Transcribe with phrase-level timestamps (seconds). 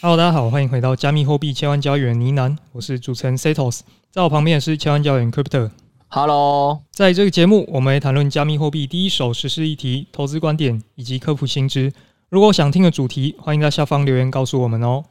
[0.00, 3.80] Hello，大家好，欢迎回到加密货币千万交易员呢喃，我是主持人 Setos，
[4.12, 5.72] 在我旁边是千万交易员 Crypto。
[6.06, 11.92] Hello，在这个节目，我们会谈论加密货币第一手实施议题、投资观点以及科普新知。
[12.28, 15.02] 如果想听的主题，欢迎在下方留言告诉我们哦。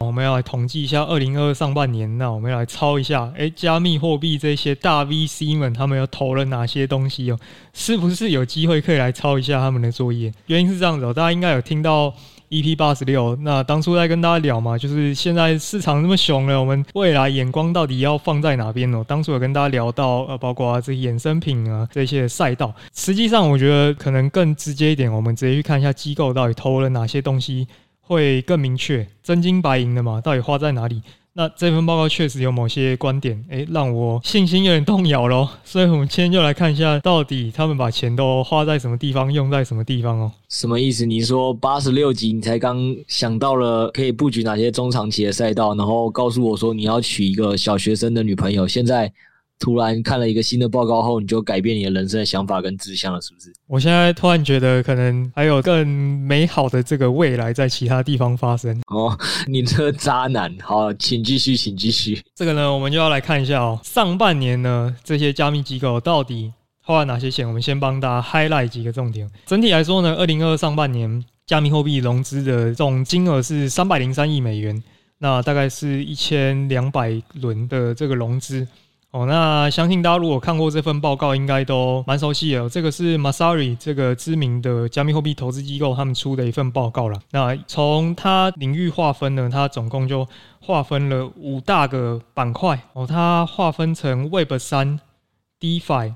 [0.00, 7.38] 我们要来统计一下二零二二上半年，那我们要来抄一下，诶，加密货币这些大 VC 们他们又投了哪些东西哦？
[7.72, 10.30] 是不是有机会可以来抄一下他们的作业？
[10.48, 12.12] 原因是这样子哦，大家应该有听到。
[12.50, 19.04] EP 八十六，那当初在跟大家聊嘛，就是现在市场那么熊了，我们未来眼光到底要放在哪边呢？
[19.08, 22.72] 当初有跟大家聊到，呃，包括这衍生品啊，这些赛道。
[22.94, 27.66] 实际上，我觉得可能更直接一点，我们直接去看一下机构到底投了哪些东西，
[28.00, 31.02] 会更明确，真金白银的嘛，到底花在哪里？
[31.36, 35.50] 那这份报告确实有某些观点，诶，让我信心有点动摇咯。
[35.64, 40.30] 所以，我们今天就来看一下，到底他们把钱都花在什么地方，用在什么地方哦。
[40.48, 41.04] 什么意思？
[41.04, 49.12] 你说八十六集你才刚想到了可以布局哪些中长期的赛道，然后告诉我说你要娶一个小学生的女朋友，现在？
[49.58, 53.52] 突然看了一个新的报告后，你就改变你的人生的想法跟志向了，是不是？
[53.66, 58.78] 我现在突然觉得，可能还有更美好的这个未来在其他地方发生。
[58.88, 59.16] 哦，
[59.46, 62.20] 你这个渣男，好，请继续，请继续。
[62.34, 67.46] 这个呢，我们就要来看一下哦，上半年呢，这些加密机构到底花了哪些钱？
[67.46, 69.30] 我们先帮大家 highlight 几个重点。
[69.46, 74.82] 整体来说呢，二零二二上半年加密货币融资的总金额是三百零三亿美元，
[75.18, 78.66] 那大概是一千两百轮的这个融资。
[79.14, 82.68] 哦，那相信大家如果看过这份报告，应该都蛮熟悉的。
[82.68, 87.16] 这个是 Masari 这个知名的加密货币投资机构他们出的一份报告了。
[87.30, 90.26] 那从它领域划分呢，它总共就
[90.60, 92.76] 划分了五大个板块。
[92.94, 94.98] 哦，它划分成 Web 三、
[95.60, 96.14] DeFi、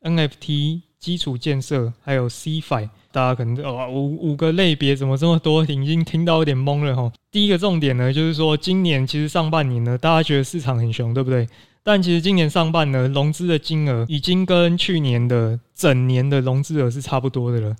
[0.00, 2.88] NFT、基础建设，还有 CFi。
[3.12, 5.62] 大家可能哦，五五个类别怎么这么多？
[5.64, 7.12] 已经听到有点懵了哈。
[7.30, 11.46] 第一个重点呢，就是说今年其实上半年呢，大家觉得市场很熊，对不对？
[11.90, 17.74] 但其实今年上半年，融资的金额已经跟去年的整年的融资额是差不多的了。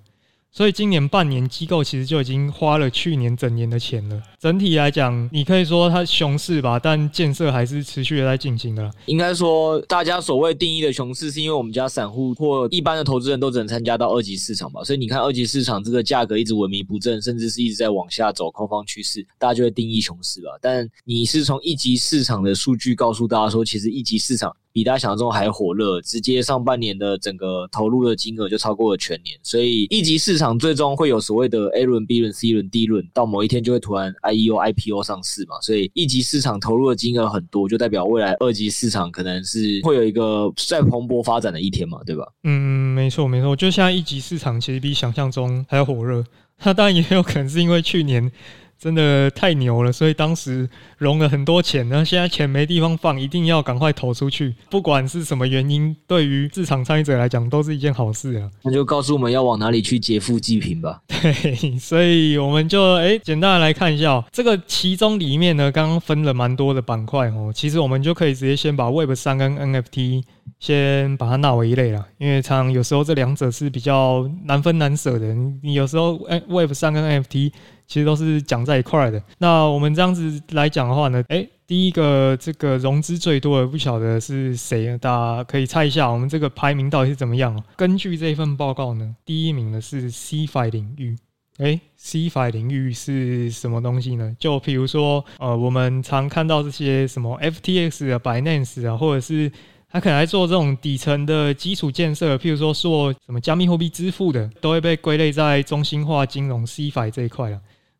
[0.51, 4.19] 所以今年半年机构其实就已经花了去年整年的钱了。
[4.39, 8.91] 整体来讲，你可以说它熊市吧，但建设还是持续的在进行的。
[9.05, 14.83] 应该说，大家所谓定义的熊市，是因为我们家散户或一般的投资人都只能参加到二级市场吧。
[14.83, 20.49] 所以你看，二级市场这个价格一直萎靡不振，甚至是一直在往下走空方趋势，大家就会定义熊市吧。
[20.59, 24.55] 但你是从一级市场的数据告诉大家说，其实一级市场。
[24.71, 42.27] 比大家想象中还火热，直接上半年的整个投入的金额就超过了全年，所以一级市场最终会有所谓的 A 轮、B 轮、C 轮、D 轮，到某一天就会突然 IEO、IPO 上市嘛，所以一级市场投入的金额很多，就代表未来二级市场可能是会有一个再蓬勃发展的一天嘛，对吧？
[42.43, 46.23] 嗯，没错没错，就现在一级市场其实比想象中还要火热，
[46.63, 48.31] 那当然也有可能是因为去年。
[48.79, 50.67] 真的太牛了，所以当时
[50.97, 54.55] 融了很多钱，那现在钱没地方放，一定要赶快投出去。
[54.69, 58.49] 不管是什么原因，对于市场参与者来讲都是一件好事啊。
[58.63, 61.01] 那就告诉我们要往哪里去劫富济贫吧。
[61.07, 67.51] 对，所以我们就诶、欸、简单的来看一下、喔、这个其中里面呢，刚刚分了蛮多的板块哦。
[67.53, 70.23] 其实我们就可以直接先把 Web 三跟 NFT
[70.57, 75.35] 先把它纳为一类了，因为常常有时候这两者是比较难分难舍的。
[75.61, 77.51] 你有时候 Web 三跟 NFT。
[77.89, 79.21] 其实都是讲在一块的。
[79.39, 87.61] 那我们这样子来讲的话呢，诶，第一个这个融资最多的不晓得是谁，大家可以猜一下，我们这个排名到底是怎么样？
[87.75, 91.17] 根据这份报告呢，第一名的是 Cfi 领域。
[91.57, 94.33] 诶，CeFi 领域是什么东西呢？
[94.39, 99.51] 就比如说，呃，我们常看到这些什么 FTX 啊、Binance 啊，或者是
[99.91, 107.59] 他可能来做这种底层的基础建设，譬如说做什么加密货币支付的，都会被归类在中心化金融 Cfi 这一块了。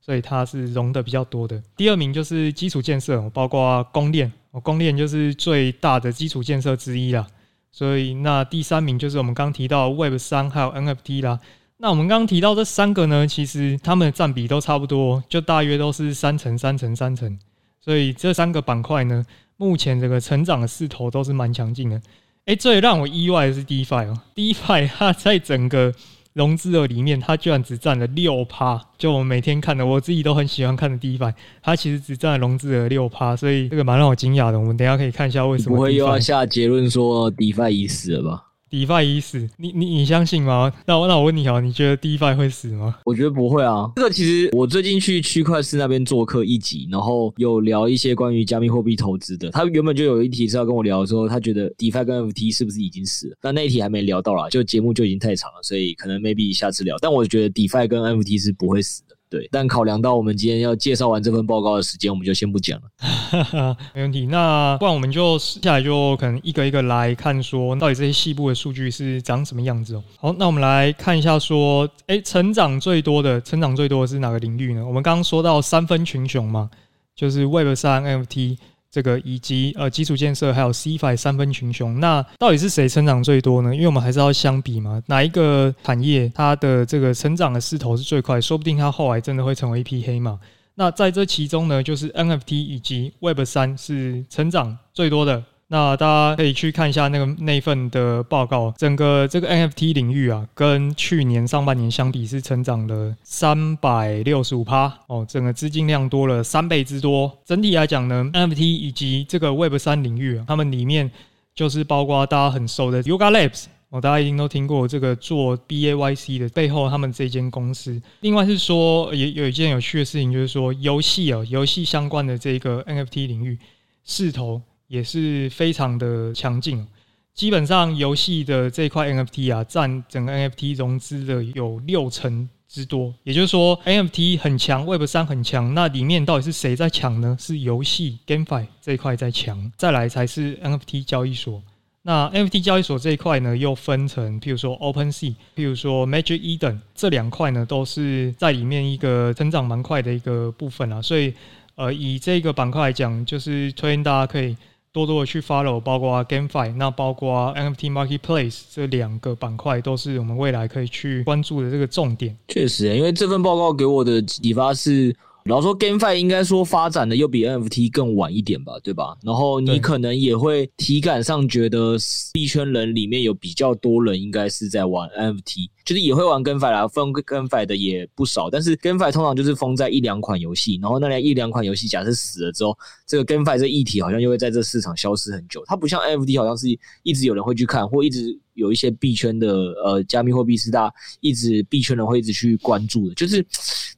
[0.10, 1.62] 所以它是融的比较多的。
[1.78, 4.34] 第二名就是基础建设，包括公链，
[4.64, 7.28] 公链就是最大的基础建设之一啦。
[7.72, 11.40] 所以那第三名就是我们刚提到 Web 三还有 NFT 啦。
[11.78, 17.38] 那我们刚刚提到这三个呢，其实它们的占比都差不多，就大约都是三成、三成、三成。
[17.80, 19.24] 所以这三个板块呢，
[19.58, 22.02] 目前这个成长的势头都是蛮强劲的。
[22.46, 25.94] 诶，最让我意外的是 DeFi 哦，DeFi 它在整个
[26.40, 28.82] 融资额里面，它居然只占了六趴。
[28.98, 34.58] 就我们每天看的，我自己都很喜欢看的 DeFi，它其实只占了融资额六趴，所以这个蛮让我惊讶的。
[34.58, 35.76] 我们等一下可以看一下为什么。
[35.76, 40.72] 不会又要下结论说 DeFi 已死了吧？DeFi 已死，你你你相信吗？
[40.86, 42.96] 那我那我问你啊，你觉得 DeFi 会死吗？
[43.06, 43.92] 我觉得不会啊。
[43.96, 49.50] 这个其实我最近去区块链那边做客一集，然后有聊一些关于加密货币投资的。
[49.52, 53.38] 他原本就有一题是要跟我聊说，他觉得 DeFi 跟 FT 是不是已经死了？
[53.42, 56.98] 但那一题还没聊到啦，就节目就已经太长了，所以可能 maybe 下次聊。
[57.02, 59.02] 但我觉得 DeFi 跟 FT 是不会死。
[59.30, 63.78] 对，但考量到我们今天要介绍完这份报告的时间，我们就先不讲了。
[63.94, 70.04] 没问题，那不然我们就接下来就可能一个一个来看，说到底这些细部的数据是长什么样子哦。
[70.18, 74.84] 好，那我们来看一下，说，哎，成长最多的，成长最多的是哪个领域呢？
[74.84, 76.70] 我们刚刚说到三分群雄嘛，
[77.16, 78.58] 就是 Web 三 NFT。
[78.92, 83.74] 这个以及呃基础建设还有 CFI 三分群雄，那到底是谁成长最多呢？
[83.74, 88.42] 因为我们还是要相比嘛，哪一个产业它的这个成长的势头是最快？
[88.42, 90.40] 说不定它后来真的会成为一匹黑马。
[90.76, 95.44] 那在这其中呢，就是 NFT 以及 Web 三是成长最多的。
[95.72, 107.32] 那大家可以去看一下那个那份的报告，整个这个 NFT 领域啊，跟去年上半年相比是成长了三百六十五趴哦，整个资金量多了三倍之多。
[107.46, 111.12] 整体来讲呢，NFT 以及这个 Web 三领域啊，他们里面
[111.54, 118.02] 就是包括大家很熟的 Yuga Labs 哦，大家一定都听过这个做 BAYC 的背后他们这间公司。
[118.22, 123.60] 另外是说，也有一件有趣的事情，就是说游戏啊，游戏相关的这个 NFT 领域
[124.04, 124.60] 势头。
[124.90, 126.86] 也是非常的强劲，
[127.34, 133.14] 基本上游戏的这块 NFT 啊，占整个 NFT 融资的有六成之多。
[133.24, 137.38] 也就是说，NFT 很强，Web 三很强，那里面到底是谁在抢呢？
[137.40, 141.62] 是游戏 GameFi 这一块在抢，再来才是 NFT 交易所。
[142.02, 151.00] 那 NFT 交易所这一块呢，又分成，譬如说 OpenSea，譬如说 Magic Eden 这两块呢，都是在里面一个增长蛮快的一个部分啊。
[151.00, 151.32] 所以，
[151.76, 154.58] 呃，以这个板块来讲，就是推荐大家可以。
[154.92, 162.38] 多多的去 follow，包括 GameFi，那包括 NFT Marketplace 这两个板块，都是我们未来可以去关注的这个重点。
[162.48, 165.16] 确实，因为这份报告给我的启发是。
[165.50, 169.18] 然后说，GameFi 应该说发展的又比 NFT 更晚一点吧，对吧？
[169.24, 171.98] 然后你可能也会体感上觉得
[172.32, 178.48] 币圈人里面有比较多人应该是在玩 NFT，就是也会玩 GameFi 啦，封 GameFi 的也不少。
[178.48, 185.64] 但是 GameFi 通常就是封在一两款游戏，然后那两一两款游戏假设死了之后，这个 GameFi 这议题好像又会在这市场消失很久。
[185.66, 186.68] 它不像 NFT，好像是
[187.02, 188.40] 一直有人会去看，或一直。
[188.60, 189.48] 有一些币圈的
[189.84, 193.44] 呃加密货币是大家一直币圈人会一直去关注的，就是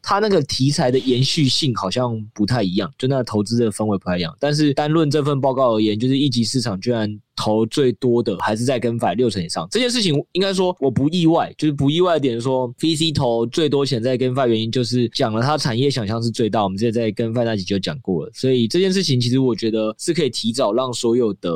[0.02, 4.34] 它那个题材的延续性好像不太一样，就那个投资的氛围不太一样。
[4.40, 21.52] 但是单论这份报告而言，就是一级市场居然投最多的还是在跟反六成以上，这件事情应该说我不意外，就是不意外的点是说 VC 投最多钱在跟反原因就是讲了它产业想象是最大，我们之前在 GameFi 那集就讲过了，所以这件事情其实我觉得是可以提早让所有的。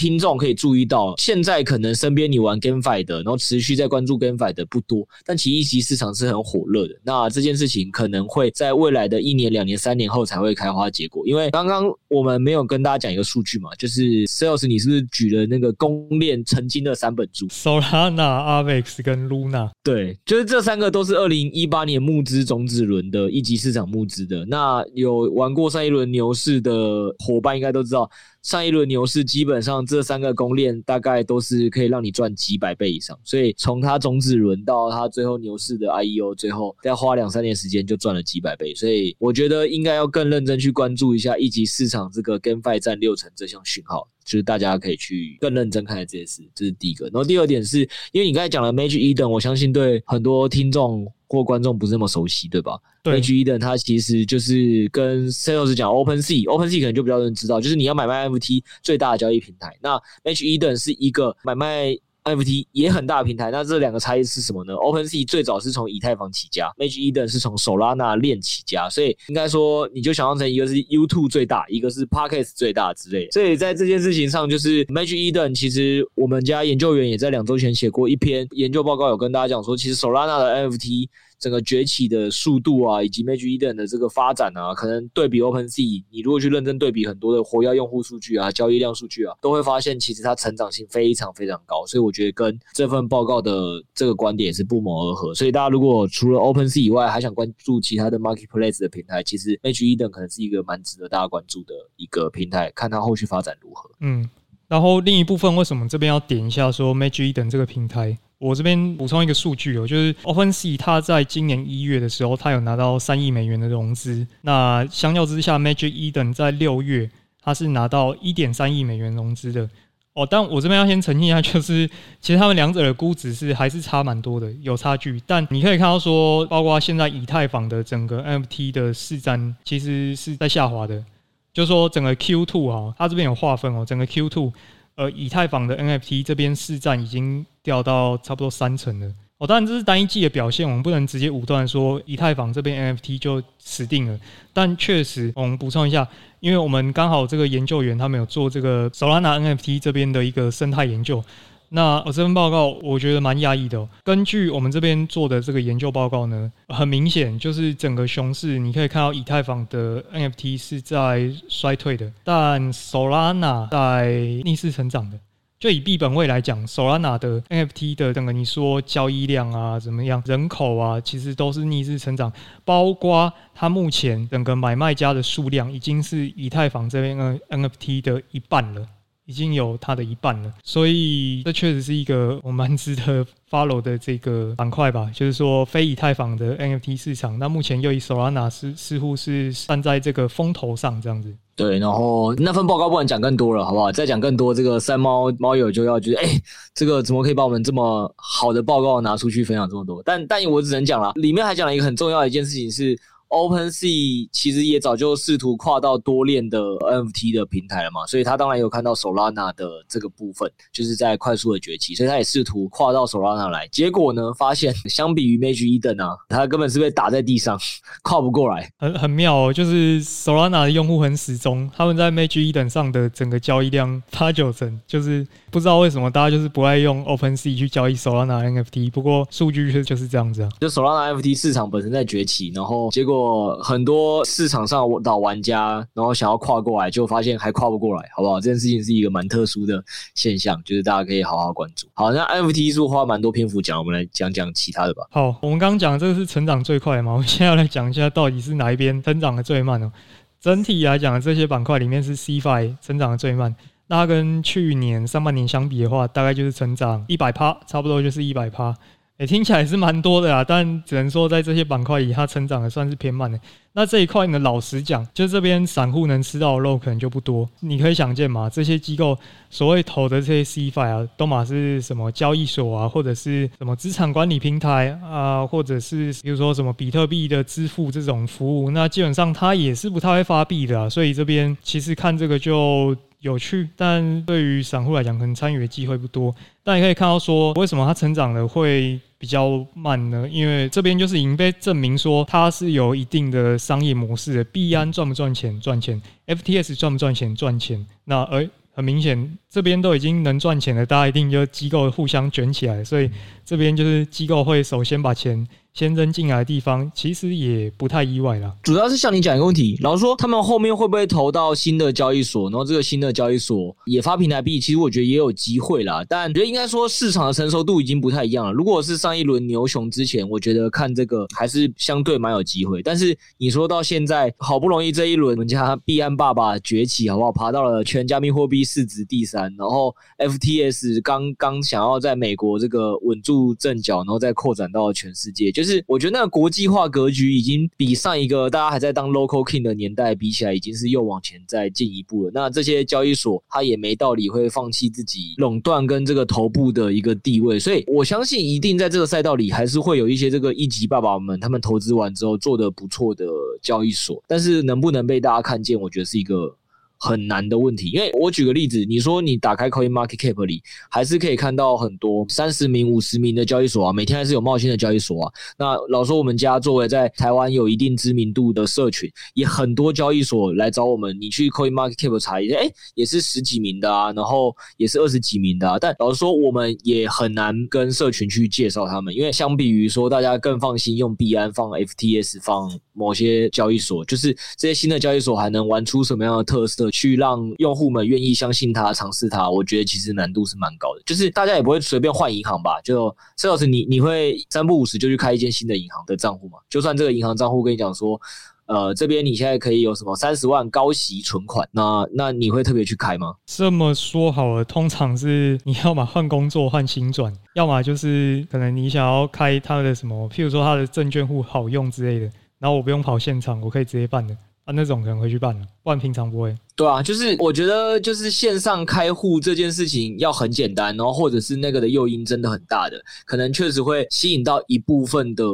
[0.00, 6.94] 听众可以注意到，现在可能身边你玩 GameFi 的，然后持续在关注 GameFi 的不多，但其实一级市场是很火热的。
[7.04, 11.26] 那这件事情可能会在未来的一年、两年、三年后才会开花结果。
[11.26, 19.68] 因为刚刚我们没有跟大家讲一个数据嘛，就是 Sales，你是不是举了那个公链曾经的三本柱？Solana、Avex 跟 Luna。
[19.84, 24.46] 对，就是这三个都是二零一八年募资种子轮的一级市场募资的。
[24.46, 26.72] 那有玩过上一轮牛市的
[27.18, 28.10] 伙伴应该都知道。
[28.42, 47.06] 上一轮牛市基本上这三个公链大概都是可以让你赚几百倍以上，所以从它种子轮到它最后牛市的 IEO，最后再花两三年时间就赚了几百倍，所以我觉得应该要更认真去关注一下一级市场这个 GameFi 占六成这项讯号，就是大家可以去更认真看待这些事，这是第一个。
[47.06, 47.80] 然后第二点是
[48.12, 51.12] 因为你刚才讲了 Magic Eden，我相信对很多听众。
[51.30, 52.76] 或观众不是那么熟悉，对吧？
[53.02, 59.74] 对，Magic Eden 它其实就是跟 Sales 讲 OpenSea，OpenSea 可能就比较多人知道，就是你要买卖 NFT 最大的交易平台。
[59.80, 61.96] 那 Magic Eden 是一个买卖。
[62.24, 73.30] NFT 也很大平台，那这两个差异是什么呢？OpenSea 最早是从以太坊起家，Magic Eden 是从 Solana 链起家，所以应该说你就想象成一个是 YouTube 最大，一个是 Podcast 最大之类。
[73.30, 81.08] 所以在这件事情上，就是 Magic Eden 其实我们家研究员也在两周前写过一篇研究报告，有跟大家讲说，其实 Solana 的 NFT。
[81.40, 91.86] 整个崛起的速度啊，以及 Magic Eden 的这个发展啊，可能对比 OpenSea，你如果去认真对比很多的活跃用户数据啊、交易量数据啊，都会发现其实它成长性非常非常高。
[91.86, 95.34] 所以我觉得跟这份报告的这个观点也是不谋而合。
[95.34, 103.90] 所以大家如果除了 OpenSea 以外，还想关注其他的 Marketplace 的平台，其实 Magic Eden 可能是一个蛮值得大家关注的一个平台，看它后续发展如何。
[104.00, 104.28] 嗯，
[104.68, 108.18] 然后另一部分为什么这边要点一下说 Magic Eden 这个平台？
[108.40, 114.26] 我这边补充一个数据哦，就是 OpenSea 它在今年一月的时候，它有拿到三亿美元的融资。
[114.40, 117.10] 那相较之下，Magic Eden 在六月
[117.42, 119.68] 它是拿到一点三亿美元融资的
[120.14, 120.26] 哦。
[120.28, 121.86] 但我这边要先澄清一下，就是
[122.18, 125.22] 其实他们两者的估值是还是差蛮多的，有差距。
[125.26, 131.04] 但你可以看到说，包括现在以太坊的整个 NFT 的市占其实是在下滑的，
[131.52, 134.50] 就是说整个 Q2 啊，它这边有划分哦，整个 Q2。
[135.00, 144.20] 呃，以太坊的 NFT 这边市占已经掉到差不多三成了哦，当然这是单一季的表现，我们不能直接武断说以太坊这边 NFT 就死定了。
[144.52, 146.06] 但确实，我们补充一下，
[146.40, 151.24] 因为我们刚好这个研究员他们有做这个 Solana NFT 这边的一个生态研究。
[151.72, 153.88] 那我这份报告我觉得蛮压抑的。
[154.02, 164.10] 根据我们这边做的这个研究报告呢，很明显就是整个熊市，你可以看到以太坊的 NFT 是在衰退的，但 Solana 在
[164.44, 165.18] 逆势成长的。
[165.60, 172.32] 就以币本位来讲，Solana 的 NFT 的整个你说交易量啊怎么样，人口啊其实都是逆势成长，
[172.64, 178.86] 包括它目前整个买卖家的数量已经是以太坊这边的 NFT 的一半了。
[179.30, 185.08] 已经有它的一半了，所以这确实是一个我蛮值得 follow 的这个板块吧。
[185.14, 191.32] 就是说，非以太坊的 NFT 市场，那目前又以 Solana 似似乎是站在这个风头上这样子。
[191.54, 193.92] 对，然后那份报告不能讲更多了，好不好？
[193.92, 196.42] 再讲更多，这个三猫猫友就要觉得，哎，
[196.74, 200.02] 这个怎么可以把我们这么好的报告拿出去分享这么多？
[200.04, 202.98] 但但我只能讲了，里面还讲了一个很重要的一件事情是。
[203.30, 213.68] OpenSea 其实也早就试图跨到多链的 NFT 的平台了嘛，所以他当然有看到 Solana 的这个部分，就是在快速的崛起，所以他也试图跨到 Solana 来。
[213.68, 217.56] 结果呢，发现相比于 Magic Eden 啊，他根本是被打在地上，
[218.02, 218.68] 跨不过来。
[218.78, 228.90] 很很妙哦，就是 Solana 的用户很死忠，他们在 Magic Eden 上的整个交易量八九成，就是不知道为什么大家就是不爱用 OpenSea 去交易 Solana NFT。
[228.90, 233.19] 不过数据就是就是这样子啊，就 Solana NFT 市场本身在崛起，然后结果。
[233.20, 238.40] 我很多市场上老玩家，然后想要跨过来，就发现还跨不过来，好不好？
[238.40, 239.82] 这件事情是一个蛮特殊的
[240.14, 241.86] 现象，就是大家可以好好关注。
[241.94, 245.06] 好，那 F T 是花蛮多篇幅讲，我们来讲讲其他的吧。
[245.10, 249.92] 好，我们刚刚讲这个是成长最快的嘛，我们现在要来讲一下到底是哪一边成长的最慢呢？
[250.40, 253.54] 整体来讲，这些板块里面是 CFI 成长的最慢。
[253.88, 258.74] 那跟去年上半年相比的话，大概就是成长一百趴，差不多就是一百趴。
[259.20, 263.38] 也、欸、听起来是蛮多的啊，但只能说在这些板块里，它成长的算是偏慢的。
[263.74, 267.46] 那这一块呢，老实讲，就这边散户能吃到的肉可能就不多。
[267.60, 269.14] 你可以想见嘛，这些机构
[269.50, 280.88] 所谓投的这些 CFI 啊，都嘛是什么交易所啊，或者是什么资产管理平台啊，或者是比如说什么比特币的支付这种服务，那基本上它也是不太会发币的啊。
[280.88, 286.34] 所以这边其实看这个就有趣，但对于散户来讲，可能参与的机会不多。
[286.64, 290.26] 但你可以看到说，为什么它成长的会比较慢呢？
[290.30, 294.44] 因为这边就是已经被证明说它是有一定的商业模式的。
[294.44, 295.60] 币安赚不赚钱？
[295.60, 296.00] 赚钱。
[296.26, 297.36] FTS 赚不赚钱？
[297.36, 297.86] 赚钱。
[298.04, 303.10] 那而很明显，这边都已经能赚钱了，大家一定就机构互相卷起来，所以
[303.44, 305.46] 这边就是机构会首先把钱。
[305.72, 308.54] 先扔进来的地方，其实也不太意外啦。
[308.62, 312.50] 主要是像你讲一个问题，老实说，他们后面会不会投到新的交易所？
[312.50, 316.04] 然后这个新的交易所也发平台币，其实我觉得也有机会啦。
[316.08, 318.52] 但我觉得应该说市场的成熟度已经不太一样了。
[318.52, 322.82] 如果是上一轮牛熊之前，我觉得看这个还是相对蛮有机会。
[322.82, 327.30] 但是你说到现在，好不容易这一轮我们家币安爸爸崛起，好不好？
[327.30, 335.52] 爬到了全加密货币市值第三，然后 FTS 刚刚想要在美国这个稳住阵脚，然后再扩展到全世界。
[335.52, 342.30] 就就是我觉得那个国际化格局已经比上一个大家还在当 local king 的年代比起来，已经是又往前再进一步了。
[342.32, 353.26] 那这些交易所它也没道理会放弃自己垄断跟这个头部的一个地位，所以我相信一定在这个赛道里还是会有一些这个一级爸爸们他们投资完之后做的不错的
[353.60, 356.56] 交易所，但是能不能被大家看见，我觉得是一个。
[357.00, 365.32] 很难的问题，因为我举个例子，你说你打开 Coin Market Cap 里，还是可以看到很多三十名、五十名的交易所啊，每天还是有冒新的交易所啊。
[365.58, 375.78] 那老说我们家作为在台湾有一定知名度的社群，也很多交易所来找我们，你去 Coin Market Cap 查一下，哎，也是十几名的啊，然后也是二十几名的啊。
[375.78, 386.89] 但老实说，我们也很难跟社群去介绍他们，因为相比于说，大家更放心用币安放 FTS 放某些交易所，就是这些新的交易所还能玩出什么样的特色？
[386.90, 391.02] 去让用户们愿意相信他、尝试他，我觉得其实难度是蛮高的。
[391.06, 392.80] 就是大家也不会随便换银行吧？
[392.82, 396.58] 就施老师，你你会三不五时就去开一间新的银行的账户吗？
[396.68, 398.20] 就算这个银行账户跟你讲说，
[398.66, 403.34] 呃，这边你现在可以有什么三十万高息存款，那那你会特别去开吗？
[403.46, 414.36] 这么说好了，通常是你要么换工作换新转， 要么就是可能你想要开他的什么，譬如说他的证券户好用之类的，然后我不用跑现场，我可以直接办的。
[414.72, 416.54] 那种可能会去办了，不然平常不会。
[416.76, 425.44] 对啊，就是我觉得就是线上开户这件事情要很简单，然后或者是那个的诱因真的很大的，可能确实会吸引到一部分的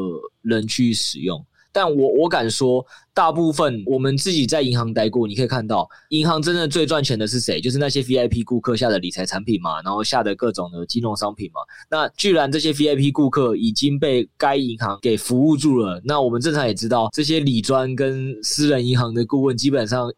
[0.43, 1.45] 人去使用。
[1.77, 7.61] 但我我敢说，大部分我们自己在银行待过，你可以看到，银行真正最赚钱的是谁？
[7.61, 11.61] 就是那些 VIP 顾客下的理财产品嘛，然后下的各种的金融商品嘛。
[11.91, 20.11] 那既然这些 VIP 顾客已经被该银行给服务住了，那我们正常也知道，这些理专跟私人银行的顾问基本上。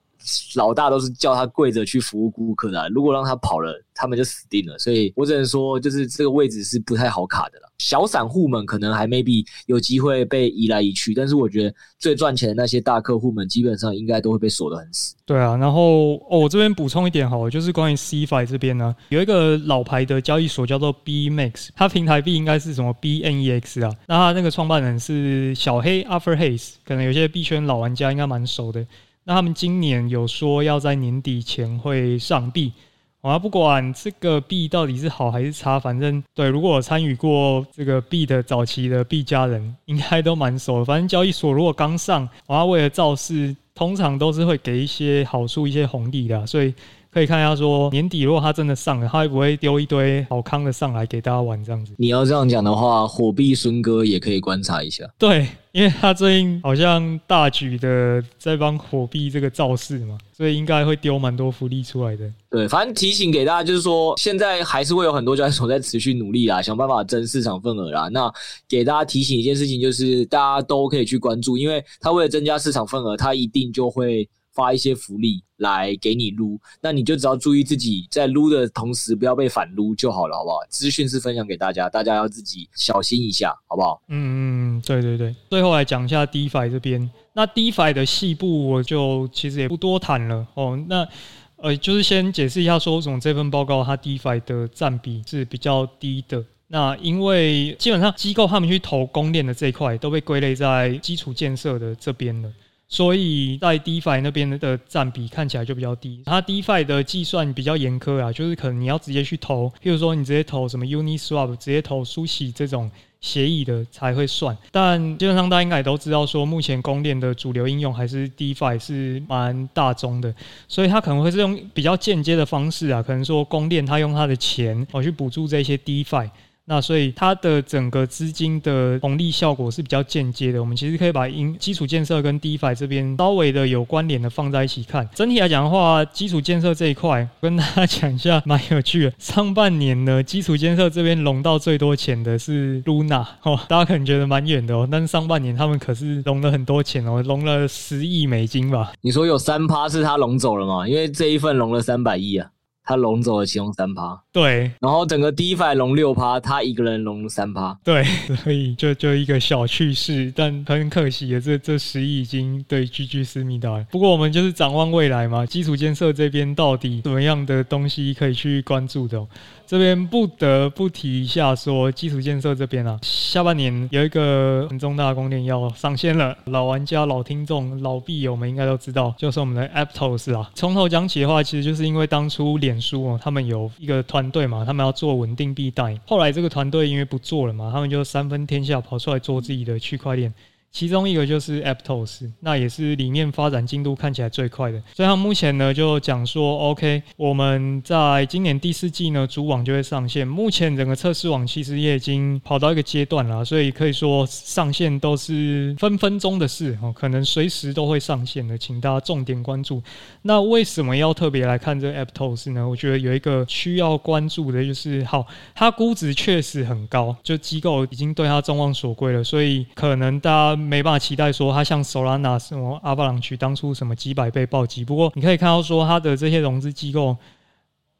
[0.56, 4.78] 老大都是叫他跪着去服务顾客的，如果让他跑了，他们就死定了。
[4.78, 7.68] 所以我只能说，就是这个位置是不太好卡的了。
[7.78, 15.14] 小散户们可能还 maybe 有机会被移来移去，但是我觉得最赚钱的那些大客户们，基本上应该都会被锁得很死。
[15.24, 23.94] 对啊，然后哦，我这边补充一点好了，就是关于 CFI 这边呢，有一个老牌的交易所叫做 BMax，它平台币应该是什么 BNEX 啊？
[24.08, 28.84] 那它那个创办人是小黑 Arthur Hayes，可能有些币圈老玩家应该蛮熟的。
[29.28, 32.72] 那他们今年有说要在年底前会上币，
[33.20, 40.82] 啊，不管这个币到底是好还是差，反正对，如果我参与过这个币的早期的币家人，应该都蛮熟。
[40.82, 46.72] 反正交易所如果刚上，我啊，为了造势，通常都是会给一些好处、一些红利的，所以。
[47.18, 51.92] 可以看一下，说年底如果他真的上了，他会不会丢一堆好康的上来给大家玩这样子？
[51.98, 55.04] 你要这样讲的话，火币孙哥也可以观察一下。
[55.18, 62.30] 对，因为他最近好像大举的在帮火币这个造势嘛，所以应该会丢蛮多福利出来的。
[62.48, 68.08] 对，反正提醒给大家就是说，现在还是会有很多交易所在持续努力啦， 想办法争市场份额啦。
[68.12, 68.32] 那
[68.68, 74.28] 给大家提醒一件事情，就是大家都可以去关注，因为他为了增加市场份额，他一定就会。
[74.58, 80.58] 发一些福利来给你撸，那你就只要注意自己在撸的同时不要被反撸就好了，好不好？
[80.68, 84.02] 资讯是分享给大家，大家要自己小心一下，好不好？
[84.08, 85.32] 嗯嗯，对对对。
[85.48, 90.76] 最后来讲一下 DeFi 这边，那 DeFi 的细部我就其实也不多谈了哦。
[90.88, 91.06] 那
[91.54, 96.44] 呃，就是先解释一下，说为什么这份报告它 DeFi 的占比是比较低的。
[96.66, 102.52] 那因为基本上机构他们去投公链的这一块都被归类在基础建设的这边了。
[102.88, 114.56] 所以在 DeFi 那边的占比看起来就比较低，它 DeFi 的计算比较严苛啊，就是可能你要直接去投，譬如说你直接投什么 Uniswap，直接投苏喜这种协议的才会算。
[114.70, 120.34] 但基本上大家应该都知道，说目前公链的主流应用还是 DeFi 是蛮大宗的，
[120.66, 126.30] 所以它可能会是用比较间接的方式啊，可能说公链它用它的钱哦去补助这些 DeFi。
[126.68, 130.60] 那所以它的整个资金的红利效果是比较间接的。
[130.60, 135.08] 我们其实可以把因基础建设跟 DeFi 这边稍微的有关联的放在一起看。
[135.14, 139.12] 整体来讲的话，基础建设这一块跟大家讲一下，蛮有趣的。
[139.18, 148.92] 上半年呢，基础建设这边融到最多钱的是 Luna 哦，大家可能觉得蛮远的哦，但是上半年他们可是融了很多钱哦，融了十亿美金吧。
[149.00, 150.86] 你说有三趴是他融走了吗？
[150.86, 152.50] 因为这一份融了三百亿啊。
[152.84, 158.04] 他融走了其中三趴，对，然后整个 DeFi 龙六趴，他一个人龙三趴，对，
[158.36, 163.84] 所以就就一个小趣事，但很可惜的，这这十亿已经对 GG 私密达了。
[163.90, 169.26] 不过我们就是展望未来嘛，基础建设这边到底什么样的东西可以去关注的？
[169.66, 176.34] 这边不得不提一下，说基础建设这边啊，下半年有一个很重大的供电要上线了。
[176.46, 180.50] 老玩家、老听众、老币友们应该都知道，就是我们的 Aptos 啊。
[180.54, 190.32] 从头讲起的话，其实就是因为当初脸书哦，他们有一个团对嘛，他们要做稳定币贷，后来这个团队因为不做了嘛，他们就三分天下跑出来做自己的区块链。
[190.70, 194.80] 其中一个就是 Aptos，那也是里面发展进度看起来最快的。
[194.94, 200.28] 所以它目前呢就讲说，OK，我们在今年第四季呢主网就会上线。
[200.28, 209.82] 目前整个测试网其实也已经跑到一个阶段了，所以可以说上线都是分分钟的事哦，可能随时都会上线的，请大家重点关注。
[210.22, 212.68] 那为什么要特别来看这 Aptos 呢？
[212.68, 220.57] 我觉得有一个需要关注的就是，好，它估值确实很高，就机构已经对它众望所归了，所以可能大家。
[220.58, 227.16] 没办法期待说它像 Solana 什么阿巴朗区当初什么几百倍暴击，不过你可以看到说它的这些融资机构，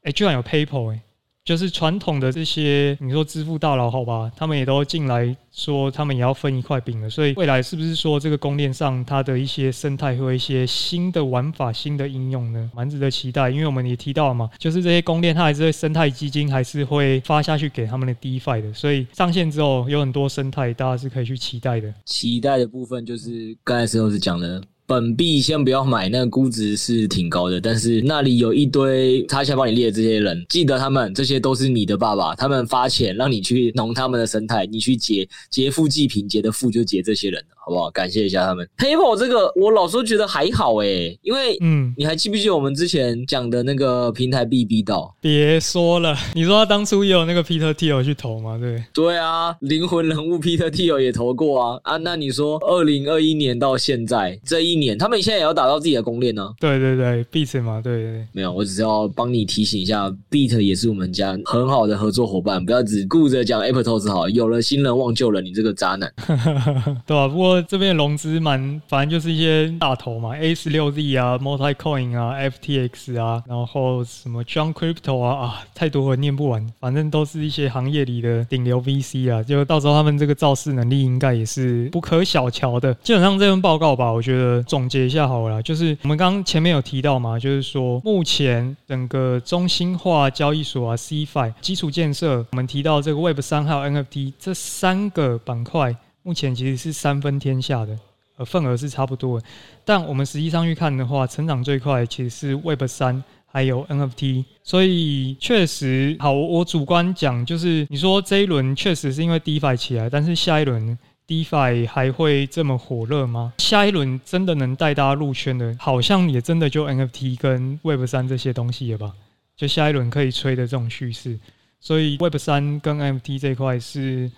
[0.03, 1.01] 哎，居然有 PayPal 哎。
[1.49, 7.09] 就是传统的这些，你说支付大佬好吧，他们也都进来说，他们也要分一块饼了。
[7.09, 12.69] 所以未来是不是说这个公链上它的一些生态会有一些新的玩法、新的应用呢？
[12.75, 13.49] 蛮值得期待。
[13.49, 18.71] 因为我们也提到了嘛，就是这些公链它还是会生态基金还是会发下去给他们的 DeFi 的。
[18.71, 21.91] 所以上线之后有很多生态，大家是可以去期待的。
[22.05, 24.61] 期待的部分就是刚才石头子讲的。
[24.89, 37.39] 本币先不要买，那个估值是挺高的，但是那里有一堆他先帮你列的这些人，记得他们这些都是你的爸爸，他们发钱让你去农他们的生态，你去劫劫富济贫，劫的富就劫这些人。
[37.61, 37.91] 好不好？
[37.91, 38.67] 感谢一下他们。
[38.79, 45.15] PayPal 这个，我老说觉得还好诶、欸，因为嗯，你还记不记得我们之前讲的那个平台币币道？
[45.21, 48.57] 别说了，你说他当初也有那个 Peter Thiel 去投吗？
[48.57, 51.97] 对对啊，灵魂人物 Peter Thiel 也投过啊啊！
[51.97, 56.49] 那你说，二零二一年到现在这一年，他们现在也要打造自己的公链呢？
[56.59, 66.11] 对对对，Beat 嘛，对对对，没有，我只是要帮你提醒一下，Beat 也是我们家很好的合作伙伴，不要只顾着讲 Apple 投资好，有了新人忘旧人，你这个渣男，
[67.05, 67.27] 对吧、啊？
[67.27, 68.39] 不过这边融资。
[68.39, 82.93] 蛮，反正就是一些大头嘛，A 十六 Z 啊，Multicoin 啊，FTX 啊，然后什么 John Crypto 啊啊，太多了念不完，反正都是一些行业里的顶流 VC 啊，就到时候他们这个造势能力应该也是不可小瞧的。
[83.03, 97.97] 基本上这份报告吧，我觉得总结一下好了，就是我们刚前面有提到嘛，就是说目前整个中心化交易所啊，CFI 基础建设，我们提到这个 Web 三还有 NFT 这三个板块，目前其实是三分天下的。
[98.37, 99.45] 呃，份额是差不多的，
[99.83, 106.31] 但我们实际上去看的话，成长最快其实是 Web 三还有 NFT，所以确实好。
[106.31, 110.97] 我主观讲，就是你说这一轮确实是因为 DeFi 起来，但是下一轮
[111.29, 113.53] DeFi 还会这么火热吗？
[113.59, 119.13] 下一轮真的能带大家入圈的，好像也真的就 NFT 跟 Web 三这些东西了吧？
[119.55, 121.39] 就下一轮可以吹的这种趋势，
[121.79, 124.31] 所以 Web 三跟 NFT 这一块是。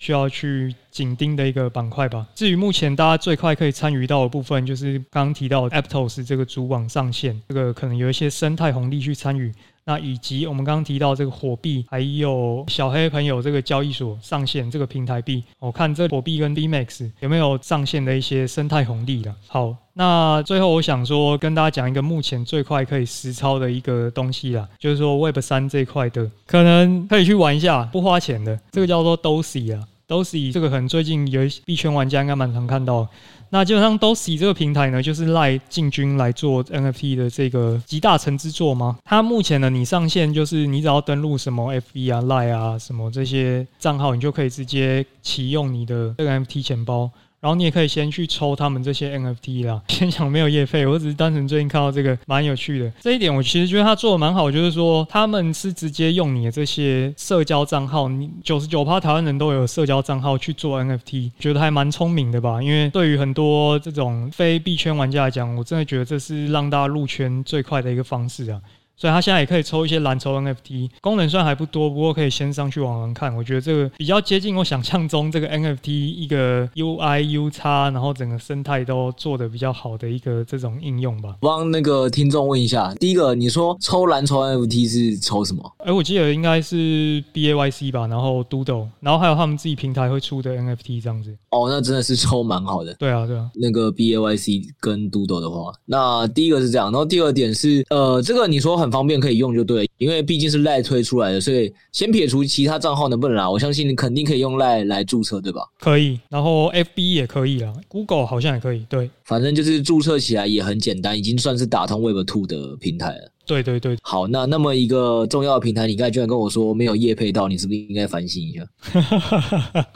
[0.00, 2.24] 需要去紧盯的一个板块吧。
[2.32, 9.52] 至于目前大家最快可以参与到的部分，就是刚刚提到 Aptos 这个主网上线，这个可能有一些生态红利去参与。
[9.88, 19.34] 那以及我们刚刚提到这个火币，还有小黑朋友这个交易所上线这个平台币，我看这火币跟 BMax 有没有上线的一些生态红利了。
[19.46, 33.08] 好，那最后我想说跟大家讲一个目前最快可以实操的一个东西啦，就是说 Web 三这一块的，可能可以去玩一下，不花钱的，这个叫做 Dosi 啊，Dosi 这个可能最近有币圈玩家应该蛮常看到。
[33.50, 38.98] 那基本上，Dosi 这个平台呢，就是赖进军来做 NFT 的这个集大成之作吗？
[39.04, 47.10] 它目前呢，你上线就是你只要登录什么 FB 啊、赖啊什么这些账号，你就可以直接启用你的 NFT 钱包。
[47.40, 49.80] 然后你也可以先去抽他们这些 NFT 啦。
[49.88, 62.62] 先讲没有业费，我只是单纯最近看到这个蛮有趣的这一点，我其实觉得他做的蛮好，就是说他们是直接用你的这些社交账号，你九十九趴台湾人都有社交账号去做 NFT，觉得还蛮聪明的吧？
[62.62, 68.60] 因为对于很多这种非币圈玩家来讲，我真的觉得这是让大家入圈最快的一个方式啊。
[68.98, 73.32] 所以他现在也可以抽一些蓝筹 NFT，功能虽然还不多，不过可以先上去玩玩看。
[73.36, 81.36] 我觉得这个比较接近我想象中这个 NFT 一个 UI、U 叉然后整个生态都做的比较好的一个这种应用吧。
[81.40, 85.62] 帮那个听众问一下，第一个你说抽蓝筹 NFT 是抽什么？
[85.78, 91.32] 哎、欸，我记得应该是 BAYC 吧，然后 Doodle，然后还有他们自己平台会出的 NFT 这样子。
[91.50, 92.92] 哦，那真的是抽蛮好的。
[92.94, 93.48] 对啊，对啊。
[93.54, 98.87] 那个 BAYC 跟 Doodle 的话，那第一个是这样，然后第二点是，呃，这个你说很。
[98.90, 105.62] 方便可以用就对，因为毕竟是赖推出来的，所以先撇除其他账号能不能拿，我相信你肯定可以用赖来注册，对吧？
[105.80, 113.32] 可以，然后 FB 也可以啊，Google 好像也可以，对，反正就是注册起来也很简单，已经算是打通 Web Two 的平台了。
[113.46, 118.62] 对对对，好，那那么一个重要的平台，你刚才居然跟我说没有业配到，你是不是应该反省一下？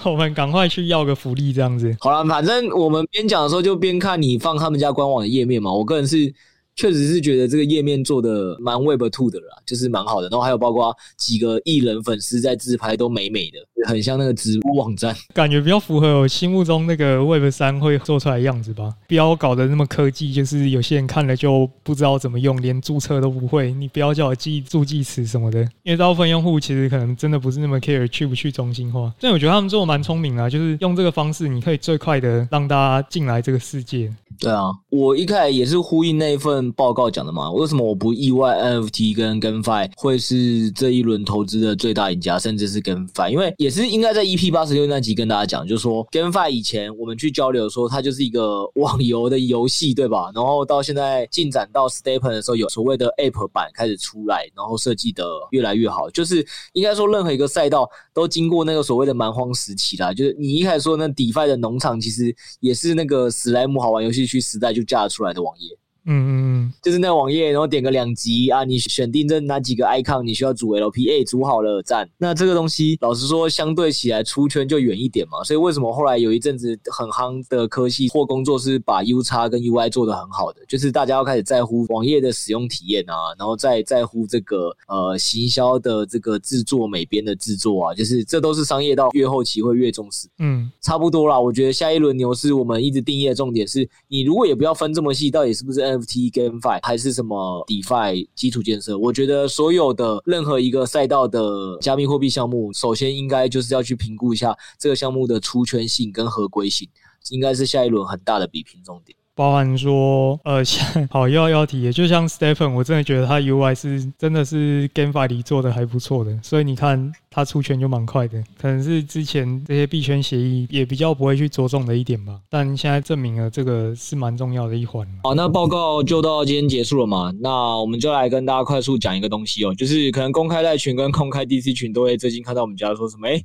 [0.10, 1.94] 我们赶快去要个福利，这样子。
[2.00, 6.32] 好了，反正我们边讲的时候就边看你放他们家官网的页面嘛，我个人是。
[6.74, 10.28] 确实是觉得这个页面做的蛮 Web Two 的啦，就是蛮好的。
[10.28, 18.92] 然后还有包括几个艺人粉丝在自拍都美美的，很像那个直播网站，感觉比较符合我心目中那个 Web 三会做出来的样子吧。
[19.06, 23.72] 不要搞得那么科技，就是有些人看了就不知道怎么用，连注册都不会。
[23.72, 29.12] 你不要叫我记助记词什么的，因为大部分用户其实可能真的不是那么 care 去不去中心化。
[29.20, 34.10] 但我觉得他们做的蛮聪明啊，就是用这个方式，你可以最快的让大家进来这个世界。
[34.42, 37.48] 对啊，我一开始也是呼应那一份报告讲的嘛。
[37.52, 43.30] 为什么我不意外 NFT 跟 GameFi 会是这一轮投资的最大赢家，甚至是 GameFi？
[43.30, 50.32] 因为也是应该在 EP 八十六那集跟大家讲，就是说 GameFi 以前我们去交流说它就是一个网游的游戏，对吧？
[50.34, 56.10] 然后到现在进展到 STEPN 的时候，有所谓的 App 版开始出来，然后设计的越来越好。
[56.10, 60.12] 就是应该说任何一个赛道都经过那个所谓的蛮荒时期啦。
[60.12, 64.31] 就是你一开始说那 DeFi 的农场，其实也是那个史莱姆好玩游戏。
[64.32, 66.30] 去时代就架出来的网页，嗯嗯
[66.64, 72.08] 嗯，就是那网页，然后点个两级啊，你选定这哪几个 icon，你需要组 LPA，，组好了，赞。
[72.18, 75.44] 那这个东西，老实说，相对起来出圈就远一点嘛。
[75.44, 90.28] 所以为什么后来有一阵子很夯的科系或工作是把 UX 跟 UI 做的很好的，就是大家要开始在乎网页的使用体验啊，然后再在乎这个呃行销的这个制作美编的制作啊，就是这都是商业到越后期会越重视。
[90.38, 91.38] 嗯，差不多啦。
[91.38, 98.96] 我觉得下一轮牛市我们一直定义的重点是，你如果也不要分这么细，到底是不是 NFT GameFi 还是什么 DeFi 基础建设？
[98.98, 106.88] 我觉得所有的任何一个赛道的加密货币项目，首先应该就是要去评估一下这个项目的出圈性跟合规性，
[107.30, 109.16] 应该是下一轮很大的比拼重点。
[109.34, 125.06] 包含说，呃， 像好又要要提，就像 Stephen，我真的觉得他 UI 是真的是 GameFi 里做的还不错的，所以你看他出圈就蛮快的，可能是之前这些币圈协议也比较不会去着重的一点吧，但现在证明了这个是蛮重要的一环。
[125.24, 127.32] 好，那报告就到今天结束了嘛？
[127.40, 133.42] 那我们就来跟大家快速讲一个东西哦，就是可能公开赖群跟公开 DC 群都会最近看到我们家说什么，诶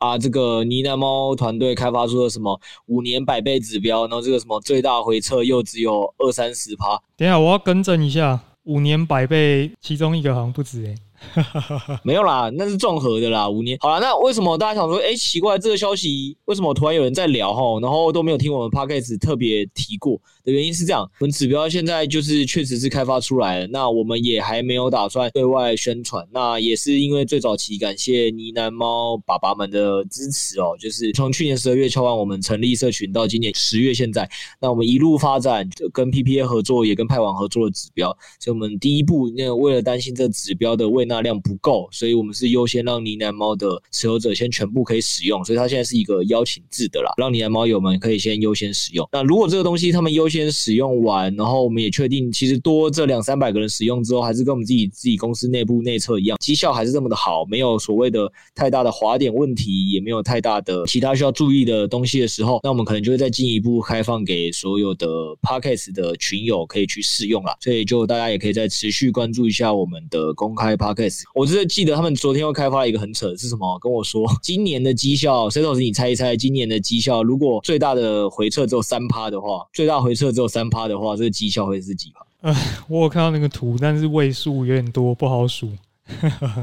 [0.00, 6.98] 啊，这个呢喃猫团队开发出了什么五年百倍指标，然后这个什么最大回撤又只有二三十趴。
[7.18, 10.94] 等下，我要更正一下，五年百倍，其中一个好像不止诶、
[12.02, 13.48] 没有啦，那是综合的啦。
[13.48, 26.26] 五年好了，那为什么大家想说，哎，奇怪，这个消息为什么突然有人在聊哈，然后都没有听我们 podcast 特别提过的原因是这样，我们指标现在就是确实是开发出来了，那我们也还没有打算对外宣传。
[26.32, 34.28] 那也是因为最早期感谢呢喃猫爸爸们的支持哦，就是从去年十二月敲完我们成立社群到今年十月现在，
[34.60, 49.06] 那我们一路发展，跟 PPA 合作，也跟派网合作的指标，所以我们第一步那为了担心这指标的未纳量不够，所以我们是优先让呢喃猫的持有者先全部可以使用，所以它现在是一个邀请制的啦，让呢喃猫友们可以先优先使用。
[49.12, 65.06] 那如果这个东西他们优先使用完，然后我们也确定其实多这两三百个人使用之后，还是跟我们自己自己公司内部内测一样，绩效还是这么的好，没有所谓的太大的滑点问题，也没有太大的其他需要注意的东西的时候，那我们可能就会再进一步开放给所有的
[65.42, 67.56] Podcast 的群友可以去试用啦。
[67.60, 70.99] 所以就大家也可以再持续关注一下我们的公开 Podcast。
[71.34, 73.78] 我就是记得他们昨天又开发了一个很扯的是什么？
[73.78, 82.26] 跟我说今年的绩效，谁老师你猜一猜，今年的绩效如果最大的回撤只有三趴的话，最大回撤只有三趴的话，这个绩效会是几趴？
[82.40, 82.56] 呃，
[82.88, 85.70] 我有看到那个图，但是位数有点多，不好数。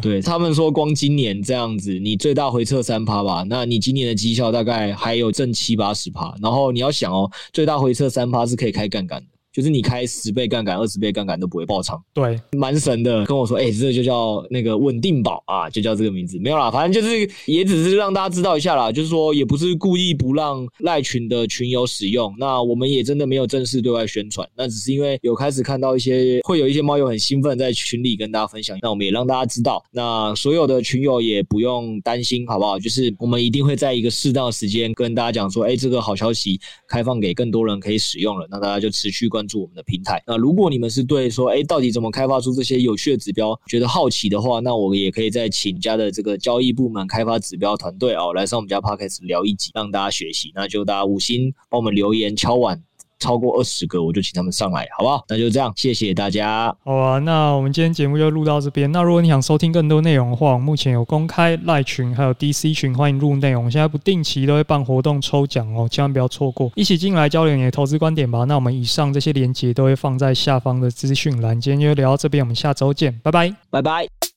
[0.01, 6.35] 对他们说，光今年这样子，你最大回撤三趴吧，那你今年的绩效大概还有挣七八十趴。
[6.41, 9.27] 然后你要想哦，最大回撤三趴是可以开杠杆的。
[9.57, 13.25] 就是你开十倍杠杆、二十倍杠杆都不会爆仓，对，蛮神的。
[13.25, 16.37] 跟我说，哎、欸，这个就叫那个稳定宝啊，就叫这个名字。
[16.37, 22.31] 没有啦，反正就是也只是让大家知道一下啦，就是说也不是故意不让赖群的群友使用。
[22.37, 29.83] 那我们也真的没有正式对外宣传，那只是因为有开始看到一些会有一些猫友很兴奋在群里跟大家分享，那我们也让大家知道。
[29.91, 32.77] 那所有的群友也不用担心，好不好？
[32.77, 40.21] 就是我们一定会在一个适当的时间跟大家讲说，哎、欸，这个好消息开放给更多人可以使用了，那大家就持续关注我们的平台。
[40.27, 50.51] 那如果你们是对说，哎，到底怎么开发出这些有趣的指标，觉得好奇的话，那我们也可以再请家的这个交易部门开发指标团队哦，来上我们家 Podcast 聊一集，让大家学习。
[50.53, 52.83] 那就大家五星帮我们留言敲碗。
[53.19, 55.23] 超过二十个，我就请他们上来，好不好？
[55.27, 56.75] 那就这样，谢谢大家。
[56.83, 58.91] 好啊，那我们今天节目就录到这边。
[58.91, 63.69] 那如果你想收听更多内容的话，我目前有公开赖群，还有 DC 群，欢迎入内容。
[63.69, 68.43] 现在不定期都会办活动抽奖哦，千万不要错过，一起进来交流你的投资观点吧。
[68.43, 71.59] 那我们以上这些连接都会放在下方的资讯栏。
[71.59, 74.36] 今天就聊到这边，我们下周见，拜拜，拜拜。